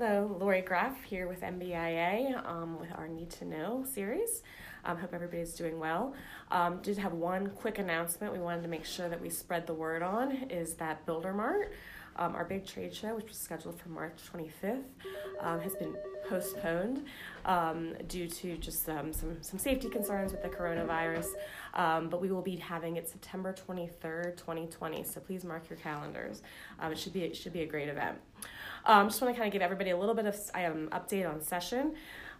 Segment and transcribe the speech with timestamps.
[0.00, 4.44] Hello, Lori Graf here with MBIA um, with our Need to Know series.
[4.84, 6.14] Um, hope everybody's doing well.
[6.52, 9.74] Um, did have one quick announcement we wanted to make sure that we spread the
[9.74, 11.72] word on is that Builder Mart,
[12.14, 14.84] um, our big trade show, which was scheduled for March 25th,
[15.40, 15.96] um, has been
[16.28, 17.04] postponed
[17.44, 21.26] um, due to just um, some, some safety concerns with the coronavirus.
[21.74, 25.02] Um, but we will be having it September 23rd, 2020.
[25.02, 26.42] So please mark your calendars.
[26.78, 28.18] Um, it should be it should be a great event.
[28.84, 31.42] Um, just want to kind of give everybody a little bit of um, update on
[31.42, 31.94] session.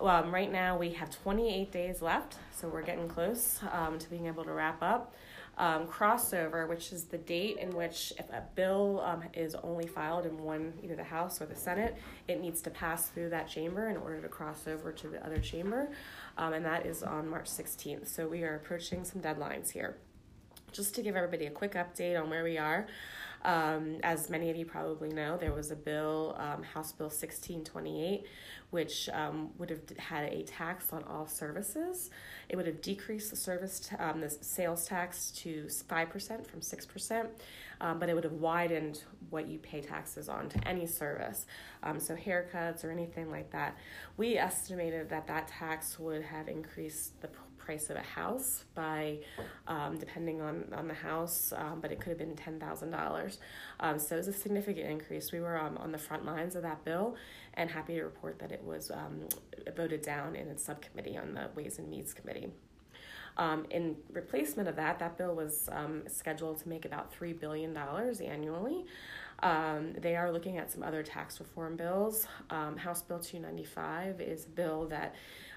[0.00, 4.26] Um, right now we have 28 days left, so we're getting close um, to being
[4.26, 5.14] able to wrap up.
[5.58, 10.24] Um, crossover, which is the date in which if a bill um, is only filed
[10.24, 11.96] in one, either the House or the Senate,
[12.28, 15.38] it needs to pass through that chamber in order to cross over to the other
[15.38, 15.90] chamber,
[16.38, 18.08] um, and that is on March 16th.
[18.08, 19.98] So we are approaching some deadlines here.
[20.72, 22.86] Just to give everybody a quick update on where we are.
[23.42, 28.24] Um, as many of you probably know, there was a bill, um, House Bill 1628,
[28.70, 32.10] which um, would have had a tax on all services.
[32.48, 37.26] It would have decreased the service, t- um, the sales tax to 5% from 6%,
[37.80, 41.46] um, but it would have widened what you pay taxes on to any service.
[41.82, 43.76] Um, so, haircuts or anything like that.
[44.16, 47.28] We estimated that that tax would have increased the
[47.60, 49.18] price of a house by,
[49.68, 53.38] um, depending on, on the house, um, but it could have been $10,000.
[53.80, 55.32] Um, so it was a significant increase.
[55.32, 57.16] We were um, on the front lines of that bill
[57.54, 59.28] and happy to report that it was um,
[59.76, 62.48] voted down in its subcommittee on the Ways and Means Committee.
[63.36, 67.76] Um, in replacement of that, that bill was um, scheduled to make about $3 billion
[67.76, 68.84] annually.
[69.42, 72.26] Um, they are looking at some other tax reform bills.
[72.50, 75.14] Um, House Bill 295 is a bill that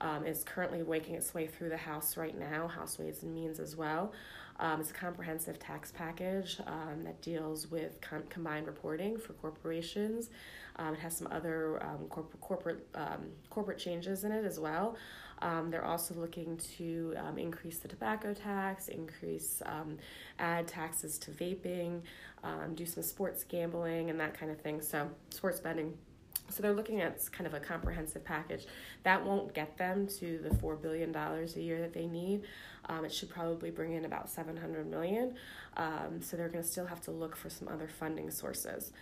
[0.00, 3.60] um, is currently waking its way through the House right now, House Ways and Means
[3.60, 4.12] as well.
[4.60, 10.30] Um, it's a comprehensive tax package um, that deals with com- combined reporting for corporations.
[10.76, 14.96] Um, it has some other um, corp- corporate um, corporate changes in it as well.
[15.42, 19.98] Um, they're also looking to increase the tobacco tax, increase um,
[20.38, 22.02] add taxes to vaping,
[22.44, 24.80] um, do some sports gambling and that kind of thing.
[24.80, 25.94] So sports betting.
[26.50, 28.66] So they're looking at kind of a comprehensive package.
[29.02, 32.42] That won't get them to the four billion dollars a year that they need.
[32.86, 35.34] Um, it should probably bring in about seven hundred million.
[35.76, 38.92] Um, so they're going to still have to look for some other funding sources.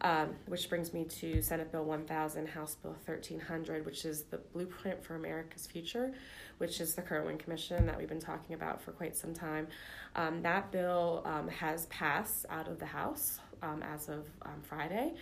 [0.00, 5.02] Um, which brings me to Senate Bill 1000, House Bill 1300, which is the blueprint
[5.02, 6.12] for America's future,
[6.58, 9.66] which is the Kirwan Commission that we've been talking about for quite some time.
[10.14, 15.14] Um, that bill um, has passed out of the House um, as of um, Friday.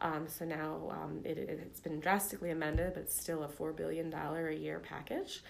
[0.00, 0.92] Um, so now
[1.24, 5.42] it, it, has been drastically amended, but it's still a $4 billion a year package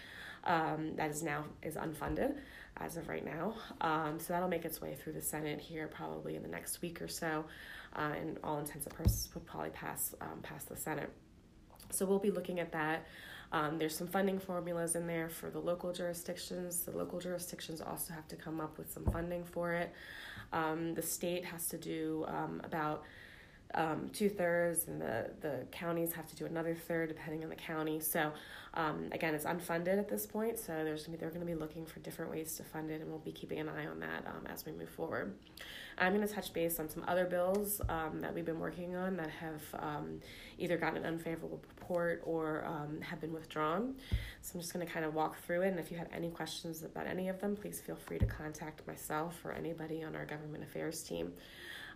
[0.45, 2.37] that is now is unfunded
[2.79, 3.55] as of right now.
[3.81, 7.01] Um, so that'll make its way through the Senate here probably in the next week
[7.01, 7.45] or so
[7.97, 11.11] uh, and all intents and purposes would probably pass um, pass the Senate.
[11.91, 13.07] So we'll be looking at that.
[13.53, 16.81] Um, there's some funding formulas in there for the local jurisdictions.
[16.81, 19.93] The local jurisdictions also have to come up with some funding for it.
[20.53, 23.05] Um, the state has to do um, about
[23.75, 27.57] um, two thirds, and the, the counties have to do another third, depending on the
[27.57, 28.01] county.
[28.01, 28.33] So,
[28.75, 30.59] um, again, it's unfunded at this point.
[30.59, 33.01] So there's gonna be, they're going to be looking for different ways to fund it,
[33.01, 35.35] and we'll be keeping an eye on that um, as we move forward.
[35.99, 39.17] I'm going to touch base on some other bills um, that we've been working on
[39.17, 40.21] that have um,
[40.59, 43.95] either gotten an unfavorable report or um, have been withdrawn.
[44.41, 46.31] So I'm just going to kind of walk through it, and if you have any
[46.31, 50.27] questions about any of them, please feel free to contact myself or anybody on our
[50.27, 51.33] government affairs team.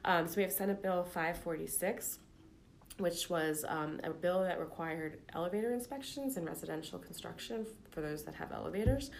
[0.04, 2.19] Um, so we have Senate Bill 546
[2.98, 8.34] which was um, a bill that required elevator inspections in residential construction for those that
[8.34, 9.10] have elevators.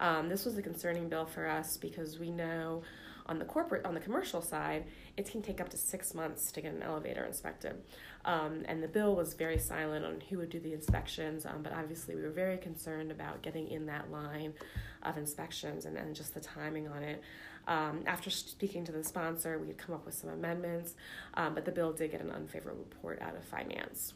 [0.00, 2.82] Um, this was a concerning bill for us because we know
[3.26, 4.84] on the corporate, on the commercial side,
[5.16, 7.82] it can take up to six months to get an elevator inspected.
[8.24, 11.72] Um, and the bill was very silent on who would do the inspections, um, but
[11.72, 14.54] obviously we were very concerned about getting in that line
[15.02, 17.22] of inspections and, and just the timing on it.
[17.68, 20.94] Um, after speaking to the sponsor, we had come up with some amendments,
[21.34, 24.14] um, but the bill did get an unfavorable report out of finance.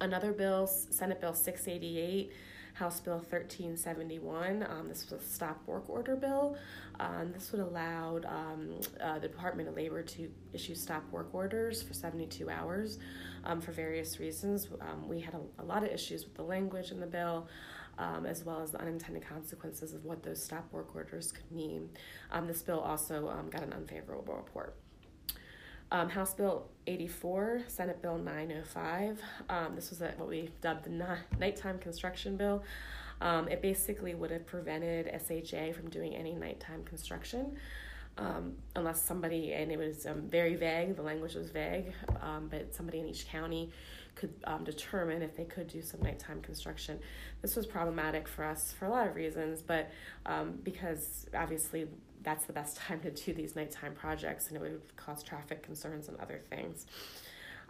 [0.00, 2.32] Another bill, Senate Bill 688,
[2.74, 4.66] House Bill 1371.
[4.68, 6.56] Um, this was a stop work order bill.
[6.98, 11.82] Um, this would allow um, uh, the Department of Labor to issue stop work orders
[11.82, 12.98] for 72 hours
[13.44, 14.68] um, for various reasons.
[14.80, 17.48] Um, we had a, a, lot of issues with the language in the bill.
[17.98, 21.90] Um, as well as the unintended consequences of what those stop work orders could mean.
[22.30, 24.76] Um, this bill also um, got an unfavorable report.
[25.92, 29.20] Um, House Bill 84, Senate Bill 905.
[29.50, 32.64] Um, this was a, what we dubbed the na- nighttime construction bill.
[33.20, 37.58] Um, it basically would have prevented SHA from doing any nighttime construction.
[38.16, 41.92] Um, unless somebody, and it was um, very vague, the language was vague,
[42.22, 43.70] um, but somebody in each county
[44.14, 46.98] could um, determine if they could do some nighttime construction.
[47.40, 49.90] This was problematic for us for a lot of reasons, but
[50.26, 51.88] um, because obviously
[52.22, 56.08] that's the best time to do these nighttime projects and it would cause traffic concerns
[56.08, 56.86] and other things.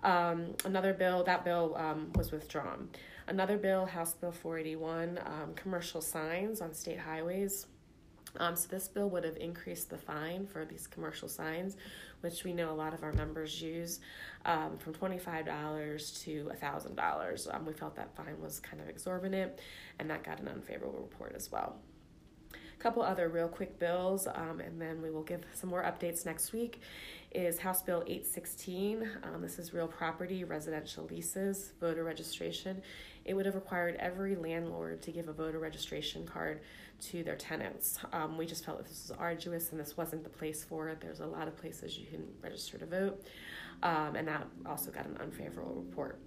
[0.02, 2.88] Um, another bill, that bill um, was withdrawn.
[3.28, 7.66] Another bill, House Bill 481, um, commercial signs on state highways.
[8.38, 11.76] Um, so this bill would have increased the fine for these commercial signs,
[12.22, 14.00] which we know a lot of our members use,
[14.46, 17.54] um, from $25 to $1,000.
[17.54, 19.52] Um, we felt that fine was kind of exorbitant,
[19.98, 21.76] and that got an unfavorable report as well.
[22.54, 26.24] A couple other real quick bills, um, and then we will give some more updates
[26.24, 26.80] next week.
[27.34, 29.08] Is House Bill 816.
[29.22, 32.82] Um, this is real property, residential leases, voter registration.
[33.24, 36.60] It would have required every landlord to give a voter registration card
[37.08, 37.98] to their tenants.
[38.12, 41.00] Um, we just felt that this was arduous and this wasn't the place for it.
[41.00, 43.22] There's a lot of places you can register to vote,
[43.82, 46.18] um, and that also got an unfavorable report.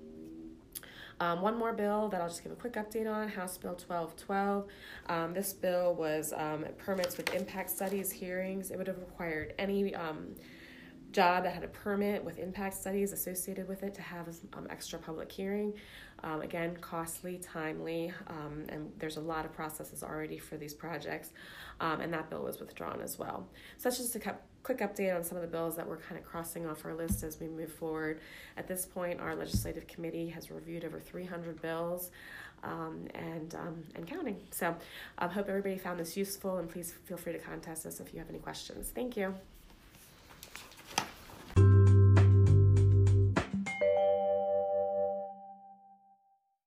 [1.19, 4.67] Um, one more bill that I'll just give a quick update on House Bill 1212.
[5.07, 8.71] Um, this bill was um, permits with impact studies hearings.
[8.71, 10.35] It would have required any um,
[11.15, 14.99] job that had a permit with impact studies associated with it to have um, extra
[14.99, 15.73] public hearing.
[16.23, 21.31] Um, again, costly, timely, um, and there's a lot of processes already for these projects,
[21.79, 23.47] um, and that bill was withdrawn as well.
[23.77, 26.25] So that's just a quick update on some of the bills that we're kind of
[26.25, 28.19] crossing off our list as we move forward.
[28.57, 32.11] At this point, our legislative committee has reviewed over 300 bills.
[32.63, 34.37] Um, and um, and counting.
[34.49, 34.75] So
[35.19, 38.17] I hope everybody found this useful, and please feel free to contact us if you
[38.17, 38.91] have any questions.
[38.95, 39.35] Thank you.